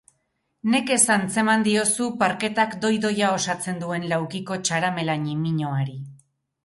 Nekez 0.75 1.01
antzeman 1.15 1.65
diozu 1.67 2.07
parketak 2.23 2.73
doi-doia 2.87 3.29
osatzen 3.37 3.77
duen 3.85 4.09
laukiko 4.15 4.59
txaramela 4.67 5.19
ñimiñoari. 5.27 5.99